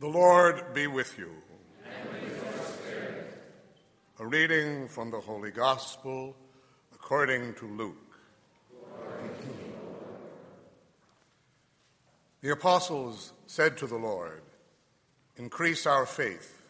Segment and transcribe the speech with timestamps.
[0.00, 1.28] The Lord be with you.
[4.18, 6.34] A reading from the Holy Gospel
[6.94, 8.16] according to Luke.
[12.40, 14.40] The apostles said to the Lord,
[15.36, 16.62] Increase our faith.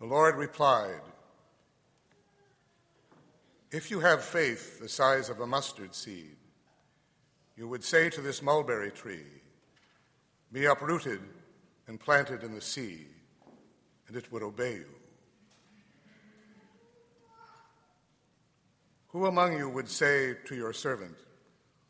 [0.00, 1.02] The Lord replied,
[3.70, 6.36] If you have faith the size of a mustard seed,
[7.58, 9.42] you would say to this mulberry tree,
[10.52, 11.20] Be uprooted
[11.88, 13.06] and planted in the sea,
[14.08, 14.86] and it would obey you.
[19.08, 21.16] Who among you would say to your servant,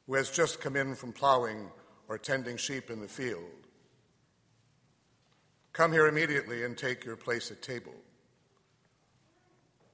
[0.07, 1.71] who has just come in from plowing
[2.09, 3.67] or tending sheep in the field,
[5.77, 7.93] Come here immediately and take your place at table?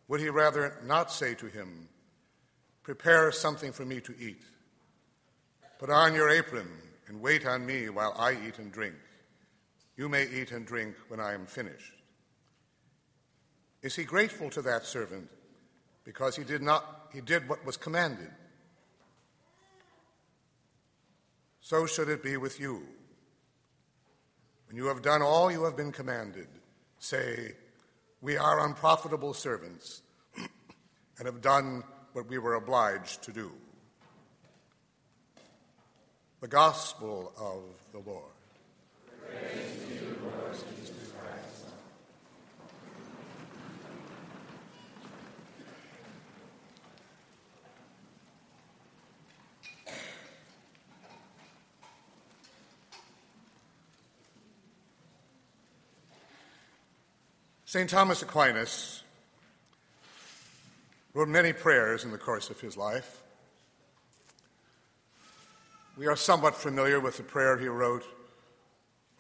[0.06, 1.88] Would he rather not say to him,
[2.84, 4.42] Prepare something for me to eat?
[5.80, 6.68] Put on your apron
[7.12, 8.94] and wait on me while I eat and drink.
[9.96, 11.92] You may eat and drink when I am finished.
[13.82, 15.28] Is he grateful to that servant
[16.04, 18.30] because he did not he did what was commanded?
[21.60, 22.82] So should it be with you.
[24.68, 26.48] When you have done all you have been commanded,
[26.98, 27.52] say,
[28.22, 30.00] We are unprofitable servants
[31.18, 31.84] and have done
[32.14, 33.52] what we were obliged to do.
[36.42, 37.62] The Gospel of
[37.92, 38.24] the Lord.
[57.64, 57.88] St.
[57.88, 59.04] Thomas Aquinas
[61.14, 63.22] wrote many prayers in the course of his life.
[65.96, 68.04] We are somewhat familiar with the prayer he wrote,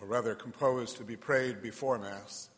[0.00, 2.48] or rather composed to be prayed before Mass.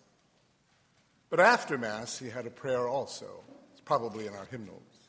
[1.30, 3.42] But after Mass, he had a prayer also.
[3.72, 5.08] It's probably in our hymnals,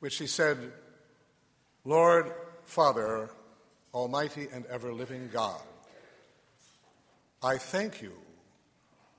[0.00, 0.58] which he said,
[1.86, 2.34] Lord,
[2.64, 3.30] Father,
[3.94, 5.62] Almighty and ever living God,
[7.42, 8.12] I thank you,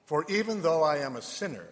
[0.05, 1.67] for even though I am a sinner,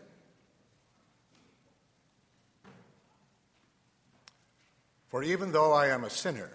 [5.08, 6.50] for even though I am a sinner,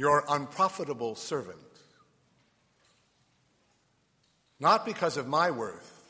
[0.00, 1.58] your unprofitable servant.
[4.58, 6.02] Not because of my worth,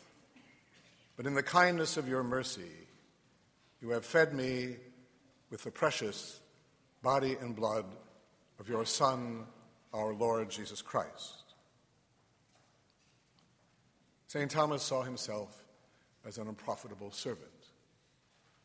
[1.16, 2.70] but in the kindness of your mercy,
[3.82, 4.76] you have fed me
[5.50, 6.38] with the precious
[7.02, 7.84] body and blood
[8.60, 9.44] of your Son,
[9.92, 11.42] our Lord Jesus Christ.
[14.28, 14.48] St.
[14.48, 15.64] Thomas saw himself
[16.24, 17.50] as an unprofitable servant.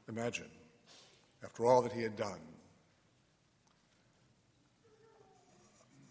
[0.07, 0.51] Imagine,
[1.43, 2.41] after all that he had done,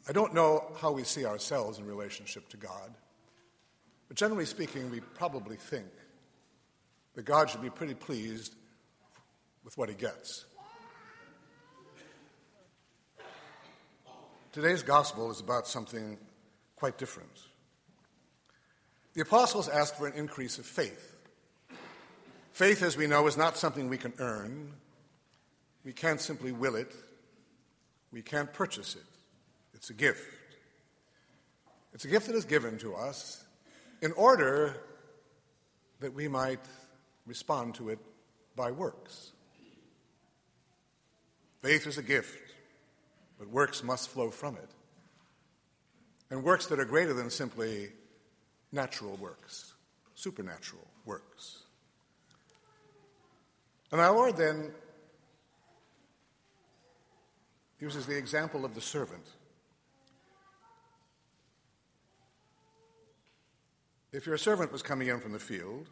[0.07, 2.95] I don't know how we see ourselves in relationship to God,
[4.09, 5.87] but generally speaking, we probably think
[7.15, 8.55] that God should be pretty pleased
[9.65, 10.45] with what he gets.
[14.53, 16.19] Today's gospel is about something
[16.77, 17.41] quite different.
[19.15, 21.17] The apostles asked for an increase of faith.
[22.53, 24.73] Faith, as we know, is not something we can earn.
[25.85, 26.93] We can't simply will it.
[28.13, 29.03] We can't purchase it.
[29.85, 30.27] It's a gift.
[31.93, 33.45] It's a gift that is given to us
[34.01, 34.75] in order
[36.01, 36.65] that we might
[37.27, 37.99] respond to it
[38.57, 39.33] by works.
[41.61, 42.55] Faith is a gift,
[43.39, 44.71] but works must flow from it.
[46.31, 47.91] And works that are greater than simply
[48.73, 49.75] natural works,
[50.15, 51.59] supernatural works.
[53.93, 54.71] And our Lord then
[57.79, 59.27] uses the example of the servant
[64.15, 65.91] If your servant was coming in from the field,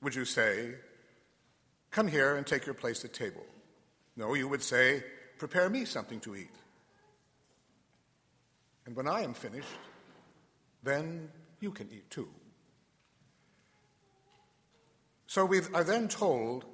[0.00, 0.76] would you say,
[1.90, 3.44] Come here and take your place at table?
[4.16, 5.02] No, you would say,
[5.38, 6.54] Prepare me something to eat.
[8.86, 9.66] And when I am finished,
[10.84, 12.28] then you can eat too.
[15.26, 16.64] So we are then told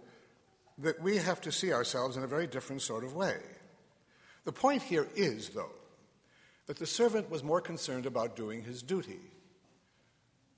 [0.77, 3.39] that we have to see ourselves in a very different sort of way.
[4.45, 5.73] The point here is, though,
[6.67, 9.34] that the servant was more concerned about doing his duty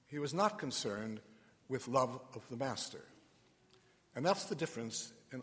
[0.09, 1.21] he was not concerned
[1.69, 3.05] with love of the master.
[4.15, 5.43] And that's the difference in,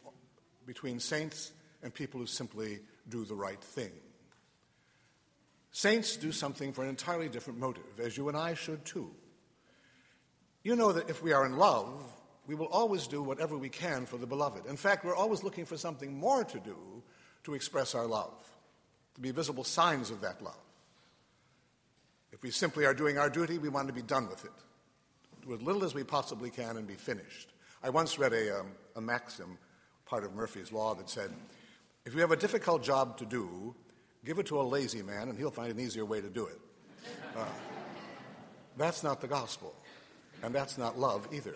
[0.65, 1.51] between saints
[1.81, 2.79] and people who simply
[3.09, 3.91] do the right thing.
[5.71, 9.11] Saints do something for an entirely different motive, as you and I should too.
[10.63, 11.89] You know that if we are in love,
[12.47, 14.65] we will always do whatever we can for the beloved.
[14.65, 17.03] In fact, we're always looking for something more to do
[17.43, 18.33] to express our love,
[19.15, 20.55] to be visible signs of that love.
[22.43, 24.51] We simply are doing our duty, we want to be done with it.
[25.43, 27.53] Do as little as we possibly can and be finished.
[27.81, 28.67] I once read a, um,
[28.97, 29.57] a maxim,
[30.05, 31.31] part of Murphy's Law, that said
[32.05, 33.73] if you have a difficult job to do,
[34.25, 36.59] give it to a lazy man and he'll find an easier way to do it.
[37.35, 37.45] Uh,
[38.77, 39.73] that's not the gospel,
[40.43, 41.55] and that's not love either.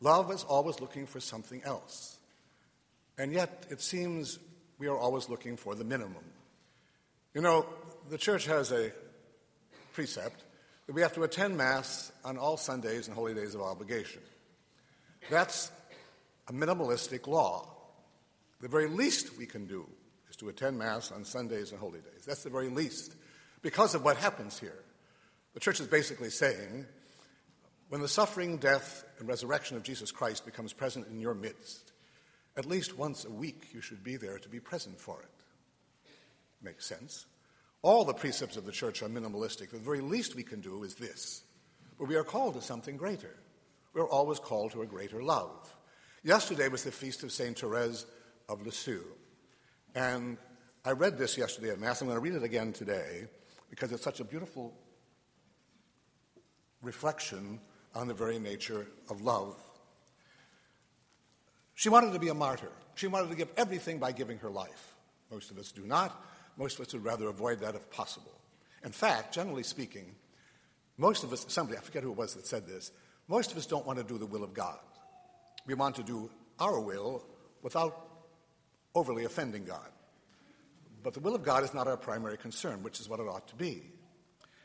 [0.00, 2.18] Love is always looking for something else.
[3.16, 4.38] And yet, it seems
[4.78, 6.24] we are always looking for the minimum.
[7.34, 7.66] You know,
[8.08, 8.92] the church has a
[9.98, 10.44] precept
[10.86, 14.22] that we have to attend Mass on all Sundays and holy days of obligation.
[15.28, 15.72] That's
[16.46, 17.68] a minimalistic law.
[18.60, 19.88] The very least we can do
[20.30, 22.24] is to attend Mass on Sundays and holy days.
[22.24, 23.16] That's the very least
[23.60, 24.84] because of what happens here.
[25.54, 26.86] The church is basically saying
[27.88, 31.90] when the suffering, death, and resurrection of Jesus Christ becomes present in your midst,
[32.56, 35.44] at least once a week you should be there to be present for it.
[36.62, 37.26] Makes sense.
[37.82, 39.70] All the precepts of the church are minimalistic.
[39.70, 41.42] The very least we can do is this.
[41.98, 43.36] But we are called to something greater.
[43.94, 45.74] We're always called to a greater love.
[46.22, 47.58] Yesterday was the feast of St.
[47.58, 48.04] Therese
[48.48, 49.04] of Lisieux.
[49.94, 50.38] And
[50.84, 52.00] I read this yesterday at Mass.
[52.00, 53.26] I'm going to read it again today
[53.70, 54.74] because it's such a beautiful
[56.82, 57.60] reflection
[57.94, 59.56] on the very nature of love.
[61.74, 62.72] She wanted to be a martyr.
[62.96, 64.94] She wanted to give everything by giving her life.
[65.30, 66.24] Most of us do not.
[66.58, 68.32] Most of us would rather avoid that if possible.
[68.84, 70.14] In fact, generally speaking,
[70.98, 72.90] most of us, somebody, I forget who it was that said this,
[73.28, 74.78] most of us don't want to do the will of God.
[75.66, 77.24] We want to do our will
[77.62, 78.08] without
[78.94, 79.88] overly offending God.
[81.02, 83.46] But the will of God is not our primary concern, which is what it ought
[83.48, 83.82] to be.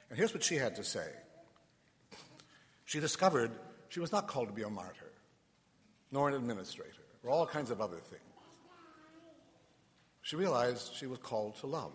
[0.10, 1.08] And here's what she had to say
[2.86, 3.52] she discovered
[3.90, 5.12] she was not called to be a martyr,
[6.12, 8.33] nor an administrator, or all kinds of other things.
[10.24, 11.92] She realized she was called to love,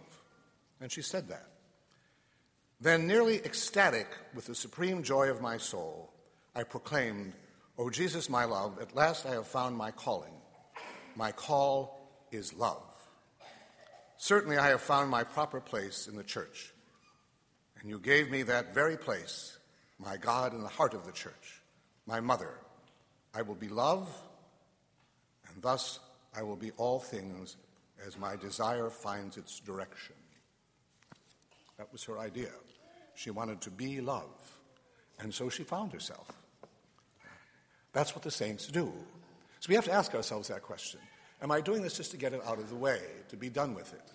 [0.80, 1.48] and she said that.
[2.80, 6.12] Then, nearly ecstatic with the supreme joy of my soul,
[6.54, 7.32] I proclaimed,
[7.78, 10.34] O Jesus, my love, at last I have found my calling.
[11.16, 11.98] My call
[12.30, 12.82] is love.
[14.18, 16.72] Certainly, I have found my proper place in the church,
[17.80, 19.58] and you gave me that very place
[19.98, 21.62] my God in the heart of the church,
[22.06, 22.52] my mother.
[23.34, 24.06] I will be love,
[25.48, 25.98] and thus
[26.36, 27.56] I will be all things
[28.06, 30.14] as my desire finds its direction.
[31.76, 32.50] That was her idea.
[33.14, 34.58] She wanted to be love,
[35.18, 36.30] and so she found herself.
[37.92, 38.92] That's what the saints do.
[39.60, 41.00] So we have to ask ourselves that question
[41.42, 43.74] Am I doing this just to get it out of the way, to be done
[43.74, 44.12] with it?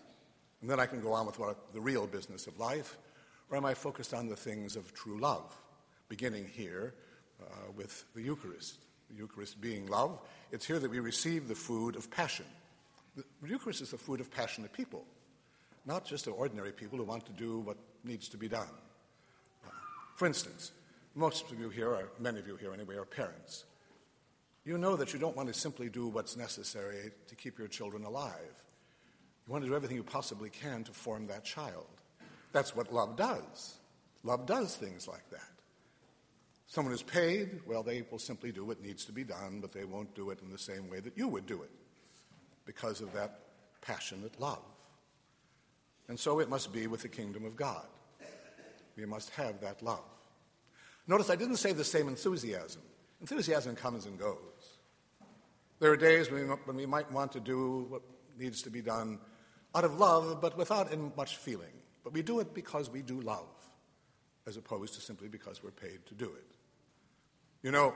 [0.62, 2.98] And then I can go on with what, the real business of life,
[3.50, 5.54] or am I focused on the things of true love?
[6.14, 6.94] beginning here
[7.42, 8.78] uh, with the Eucharist.
[9.10, 10.20] The Eucharist being love,
[10.52, 12.46] it's here that we receive the food of passion.
[13.16, 15.06] The Eucharist is the food of passionate people,
[15.86, 18.68] not just of ordinary people who want to do what needs to be done.
[20.16, 20.72] For instance,
[21.16, 23.66] most of you here, or many of you here anyway, are parents.
[24.66, 28.04] You know that you don't want to simply do what's necessary to keep your children
[28.04, 28.64] alive.
[29.46, 31.86] You want to do everything you possibly can to form that child.
[32.52, 33.76] That's what love does.
[34.24, 35.42] Love does things like that.
[36.66, 39.84] Someone is paid, well, they will simply do what needs to be done, but they
[39.84, 41.70] won't do it in the same way that you would do it
[42.66, 43.40] because of that
[43.82, 44.64] passionate love.
[46.08, 47.86] And so it must be with the kingdom of God.
[48.96, 50.04] We must have that love.
[51.08, 52.82] Notice I didn't say the same enthusiasm.
[53.22, 54.38] Enthusiasm comes and goes.
[55.80, 58.02] There are days when we, might want to do what
[58.38, 59.20] needs to be done
[59.76, 61.74] out of love, but without much feeling.
[62.04, 63.48] But we do it because we do love,
[64.46, 66.56] as opposed to simply because we're paid to do it.
[67.64, 67.94] You know,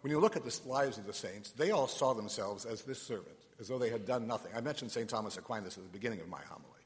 [0.00, 3.00] when you look at the lives of the saints, they all saw themselves as this
[3.00, 4.52] servant, as though they had done nothing.
[4.56, 5.08] I mentioned St.
[5.08, 6.80] Thomas Aquinas at the beginning of my homily.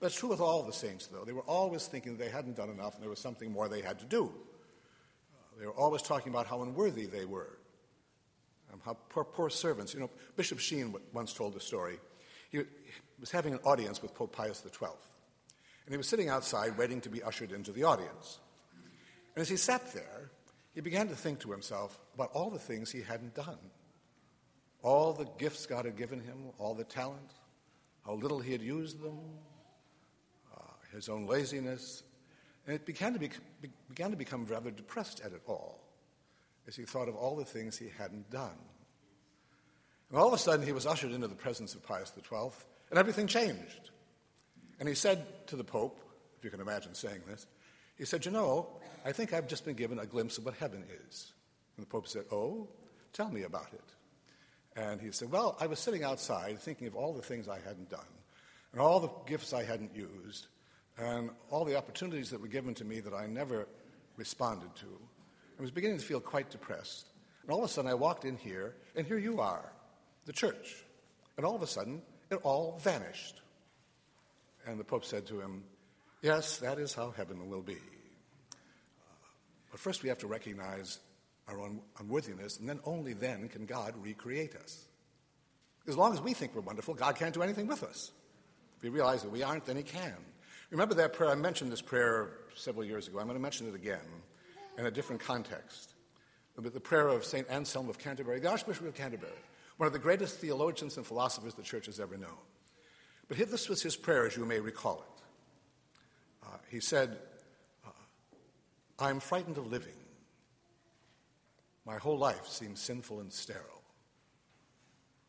[0.00, 1.24] That's true with all the saints, though.
[1.24, 3.98] They were always thinking they hadn't done enough and there was something more they had
[4.00, 4.24] to do.
[4.26, 7.58] Uh, they were always talking about how unworthy they were,
[8.72, 9.94] um, how poor, poor servants.
[9.94, 11.98] You know, Bishop Sheen once told a story.
[12.50, 12.62] He
[13.18, 14.86] was having an audience with Pope Pius XII,
[15.86, 18.38] and he was sitting outside waiting to be ushered into the audience.
[19.34, 20.30] And as he sat there,
[20.76, 23.56] he began to think to himself about all the things he hadn't done,
[24.82, 27.32] all the gifts God had given him, all the talent,
[28.04, 29.18] how little he had used them,
[30.54, 30.60] uh,
[30.94, 32.02] his own laziness.
[32.66, 33.30] And it began to, be,
[33.88, 35.82] began to become rather depressed at it all
[36.68, 38.58] as he thought of all the things he hadn't done.
[40.10, 42.50] And all of a sudden, he was ushered into the presence of Pius XII,
[42.90, 43.92] and everything changed.
[44.78, 45.98] And he said to the Pope,
[46.36, 47.46] if you can imagine saying this,
[47.96, 48.68] he said, You know,
[49.06, 51.32] I think I've just been given a glimpse of what heaven is.
[51.76, 52.66] And the Pope said, Oh,
[53.12, 53.84] tell me about it.
[54.76, 57.88] And he said, Well, I was sitting outside thinking of all the things I hadn't
[57.88, 58.00] done
[58.72, 60.48] and all the gifts I hadn't used.
[60.98, 63.68] and all the opportunities that were given to me that I never
[64.16, 64.86] responded to.
[65.58, 67.06] I was beginning to feel quite depressed.
[67.42, 69.72] And all of a sudden, I walked in here, and here you are,
[70.24, 70.84] the church.
[71.36, 73.42] And all of a sudden, it all vanished.
[74.66, 75.62] And the Pope said to him,
[76.22, 77.78] Yes, that is how heaven will be.
[79.76, 81.00] But first, we have to recognize
[81.48, 84.86] our own unworthiness, and then only then can God recreate us.
[85.86, 88.10] As long as we think we're wonderful, God can't do anything with us.
[88.78, 90.16] If we realize that we aren't, then He can.
[90.70, 91.28] Remember that prayer?
[91.28, 93.18] I mentioned this prayer several years ago.
[93.18, 94.00] I'm going to mention it again
[94.78, 95.92] in a different context.
[96.56, 97.46] The prayer of St.
[97.50, 99.30] Anselm of Canterbury, the Archbishop of Canterbury,
[99.76, 102.38] one of the greatest theologians and philosophers the church has ever known.
[103.28, 106.46] But this was his prayer, as you may recall it.
[106.46, 107.18] Uh, he said,
[108.98, 109.92] I am frightened of living.
[111.84, 113.82] My whole life seems sinful and sterile.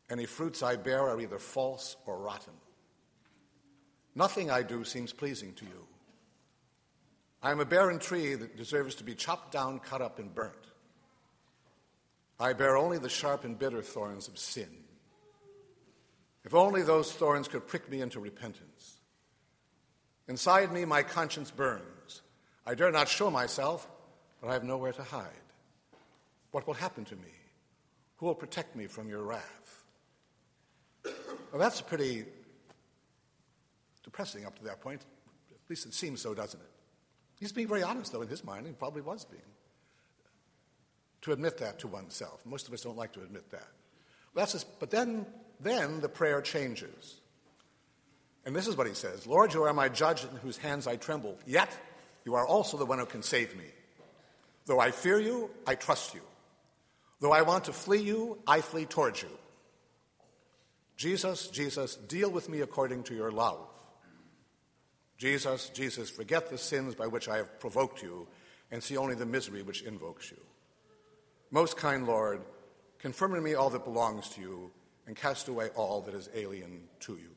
[0.10, 2.54] Any fruits I bear are either false or rotten.
[4.16, 5.86] Nothing I do seems pleasing to you.
[7.44, 10.56] I am a barren tree that deserves to be chopped down, cut up, and burnt.
[12.40, 14.70] I bear only the sharp and bitter thorns of sin.
[16.46, 19.00] If only those thorns could prick me into repentance.
[20.28, 21.97] Inside me, my conscience burns.
[22.68, 23.88] I dare not show myself,
[24.42, 25.24] but I have nowhere to hide.
[26.52, 27.32] What will happen to me?
[28.18, 29.86] Who will protect me from your wrath?
[31.06, 32.26] Well, that's pretty
[34.04, 35.02] depressing up to that point.
[35.50, 36.70] At least it seems so, doesn't it?
[37.40, 38.68] He's being very honest, though, in his mind.
[38.68, 39.42] He probably was being.
[41.22, 42.46] To admit that to oneself.
[42.46, 43.68] Most of us don't like to admit that.
[44.36, 45.26] That's just, but then,
[45.62, 47.22] then the prayer changes.
[48.46, 50.98] And this is what he says Lord, you are my judge in whose hands I
[50.98, 51.70] tremble, yet
[52.28, 53.64] you are also the one who can save me.
[54.66, 56.20] Though I fear you, I trust you.
[57.22, 59.30] Though I want to flee you, I flee towards you.
[60.98, 63.70] Jesus, Jesus, deal with me according to your love.
[65.18, 68.28] Jesus, Jesus, forget the sins by which I have provoked you
[68.72, 70.42] and see only the misery which invokes you.
[71.50, 72.42] Most kind Lord,
[73.00, 74.72] confirm in me all that belongs to you
[75.06, 77.32] and cast away all that is alien to you.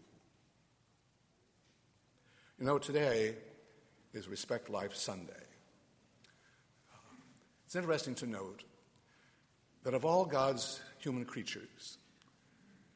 [2.59, 3.37] You know, today
[4.13, 5.33] is Respect Life Sunday.
[7.65, 8.65] It's interesting to note
[9.85, 11.99] that of all God's human creatures,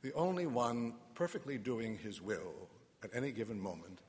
[0.02, 2.68] the only one perfectly doing his will
[3.02, 4.00] at any given moment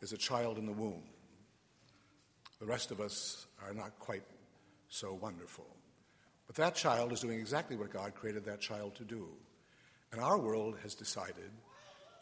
[0.00, 1.02] is a child in the womb.
[2.58, 4.24] The rest of us are not quite
[4.88, 5.66] so wonderful.
[6.46, 9.28] But that child is doing exactly what God created that child to do.
[10.12, 11.50] And our world has decided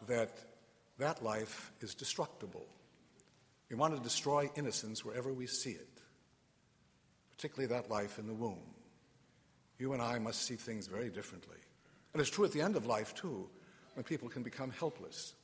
[0.08, 0.30] that
[0.98, 2.66] that life is destructible.
[3.70, 6.00] We want to destroy innocence wherever we see it,
[7.30, 8.62] particularly that life in the womb.
[9.78, 11.56] You and I must see things very differently.
[12.12, 13.48] And it's true at the end of life, too,
[13.94, 15.34] when people can become helpless,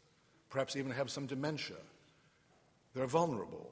[0.50, 1.76] perhaps even have some dementia
[2.94, 3.70] they're vulnerable.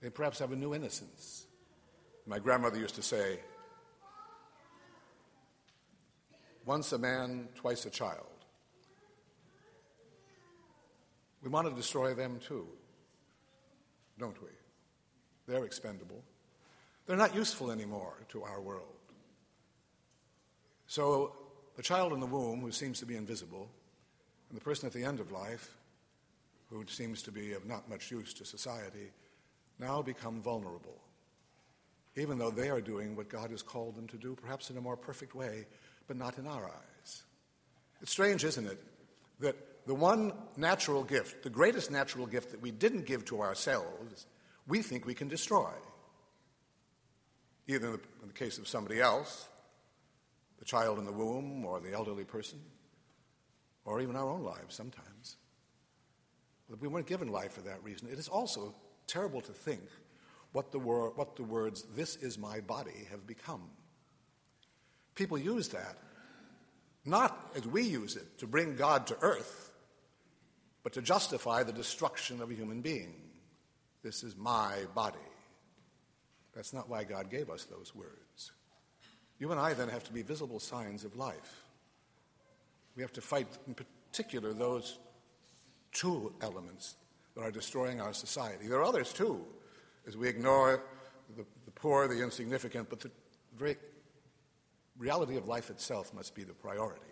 [0.00, 1.46] They perhaps have a new innocence.
[2.26, 3.40] My grandmother used to say,
[6.64, 8.26] once a man, twice a child.
[11.42, 12.68] We want to destroy them too,
[14.20, 14.48] don't we?
[15.48, 16.22] They're expendable.
[17.06, 18.84] They're not useful anymore to our world.
[20.86, 21.34] So
[21.76, 23.68] the child in the womb, who seems to be invisible,
[24.48, 25.74] and the person at the end of life,
[26.68, 29.10] who seems to be of not much use to society,
[29.78, 31.00] now become vulnerable,
[32.16, 34.80] even though they are doing what God has called them to do, perhaps in a
[34.80, 35.66] more perfect way,
[36.06, 37.22] but not in our eyes.
[38.02, 38.80] It's strange, isn't it,
[39.40, 39.56] that
[39.90, 44.24] the one natural gift, the greatest natural gift that we didn't give to ourselves,
[44.68, 45.68] we think we can destroy.
[47.66, 49.48] Either in the, in the case of somebody else,
[50.60, 52.60] the child in the womb, or the elderly person,
[53.84, 55.38] or even our own lives sometimes.
[56.80, 58.06] We weren't given life for that reason.
[58.12, 58.72] It is also
[59.08, 59.82] terrible to think
[60.52, 63.62] what the, wor- what the words, this is my body, have become.
[65.16, 65.98] People use that,
[67.04, 69.66] not as we use it, to bring God to earth,
[70.82, 73.14] but to justify the destruction of a human being.
[74.02, 75.18] This is my body.
[76.54, 78.52] That's not why God gave us those words.
[79.38, 81.64] You and I then have to be visible signs of life.
[82.96, 84.98] We have to fight, in particular, those
[85.92, 86.96] two elements
[87.34, 88.66] that are destroying our society.
[88.66, 89.44] There are others too,
[90.06, 90.82] as we ignore
[91.36, 93.10] the, the poor, the insignificant, but the
[93.56, 93.76] very
[94.98, 97.09] reality of life itself must be the priority.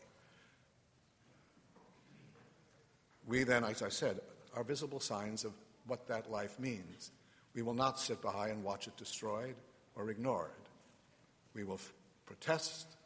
[3.28, 4.20] We then, as I said,
[4.56, 5.52] are visible signs of
[5.86, 7.10] what that life means.
[7.54, 9.54] We will not sit by and watch it destroyed
[9.94, 10.50] or ignored.
[11.54, 11.92] We will f-
[12.24, 12.96] protest.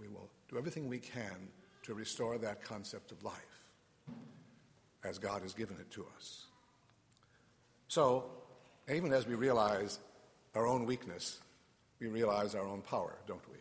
[0.00, 1.48] We will do everything we can
[1.82, 3.34] to restore that concept of life
[5.04, 6.46] as God has given it to us.
[7.88, 8.30] So,
[8.92, 9.98] even as we realize
[10.54, 11.40] our own weakness,
[12.00, 13.58] we realize our own power, don't we?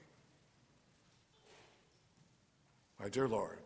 [3.00, 3.58] My dear Lord,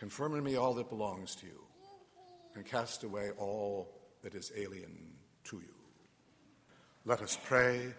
[0.00, 1.60] confirm in me all that belongs to you,
[2.54, 3.86] and cast away all
[4.22, 4.96] that is alien
[5.44, 5.74] to you.
[7.04, 7.92] Let us pray.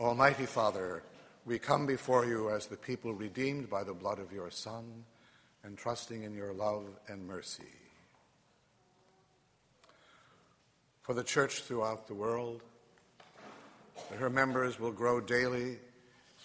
[0.00, 1.02] Almighty Father,
[1.44, 5.04] we come before you as the people redeemed by the blood of your Son
[5.62, 7.62] and trusting in your love and mercy.
[11.02, 12.62] For the church throughout the world,
[14.10, 15.76] that her members will grow daily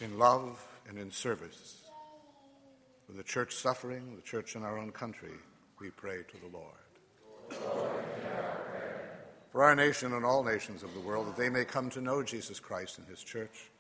[0.02, 1.89] in love and in service.
[3.10, 5.34] For the church suffering, the church in our own country,
[5.80, 6.76] we pray to the Lord.
[9.52, 12.22] For our nation and all nations of the world, that they may come to know
[12.22, 13.72] Jesus Christ and his church.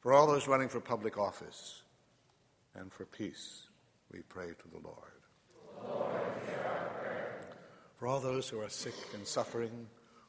[0.00, 1.82] For all those running for public office
[2.74, 3.68] and for peace,
[4.10, 4.78] we pray to the.
[4.78, 5.12] Lord
[7.98, 9.86] for all those who are sick and suffering,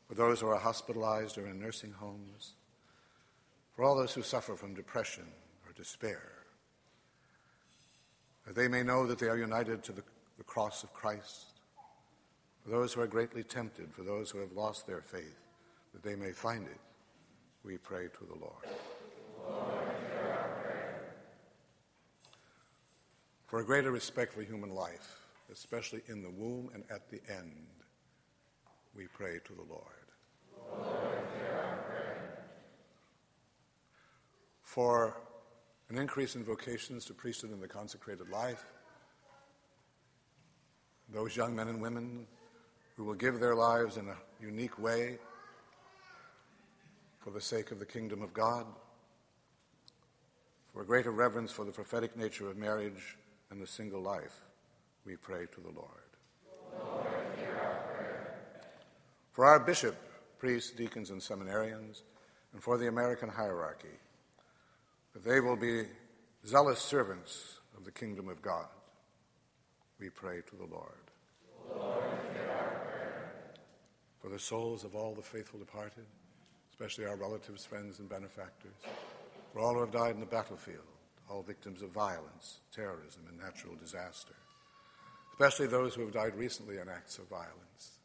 [0.07, 2.53] for those who are hospitalized or in nursing homes,
[3.75, 5.23] for all those who suffer from depression
[5.65, 6.42] or despair,
[8.45, 10.03] that they may know that they are united to the,
[10.37, 11.45] the cross of Christ,
[12.63, 15.39] for those who are greatly tempted, for those who have lost their faith,
[15.93, 16.79] that they may find it,
[17.63, 18.65] we pray to the Lord.
[23.47, 25.19] For a greater respect for human life,
[25.51, 27.67] especially in the womb and at the end,
[28.95, 29.83] we pray to the Lord.
[30.71, 31.13] Lord
[34.73, 35.21] for
[35.93, 38.65] an increase in vocations to priesthood and the consecrated life,
[41.13, 42.25] those young men and women
[42.97, 45.19] who will give their lives in a unique way
[47.19, 48.65] for the sake of the kingdom of God,
[50.73, 53.15] for a greater reverence for the prophetic nature of marriage
[53.51, 54.41] and the single life,
[55.05, 55.89] we pray to the Lord.
[56.75, 57.05] Lord
[57.55, 58.25] our
[59.31, 59.95] for our bishop,
[60.39, 62.01] priests, deacons, and seminarians,
[62.51, 63.99] and for the American hierarchy,
[65.21, 65.83] they will be
[66.45, 68.67] zealous servants of the kingdom of God,
[69.99, 70.89] we pray to the Lord.
[71.75, 72.03] Lord
[74.23, 76.05] for the souls of all the faithful departed,
[76.71, 78.71] especially our relatives, friends, and benefactors,
[79.51, 80.79] for all who have died in the battlefield,
[81.29, 84.33] all victims of violence, terrorism, and natural disaster,
[85.33, 87.99] especially those who have died recently in acts of violence.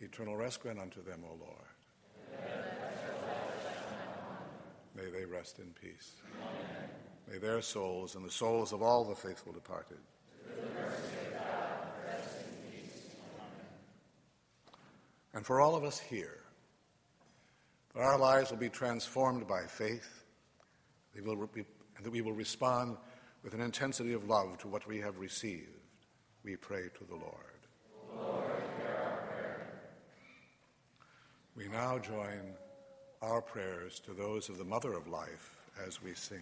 [0.00, 2.76] Eternal rest grant unto them, O Lord.
[4.98, 6.12] May they rest in peace.
[6.34, 6.90] Amen.
[7.30, 9.98] May their souls and the souls of all the faithful departed.
[15.34, 16.40] And for all of us here,
[17.94, 20.24] that our lives will be transformed by faith,
[21.14, 21.64] they will be
[21.96, 22.96] and that we will respond
[23.42, 25.68] with an intensity of love to what we have received,
[26.44, 27.34] we pray to the Lord.
[28.16, 28.44] Lord
[31.56, 32.54] we now join
[33.22, 36.38] our prayers to those of the Mother of Life as we sing.